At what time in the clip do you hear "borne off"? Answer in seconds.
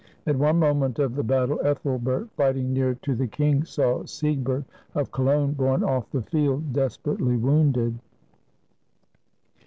5.53-6.09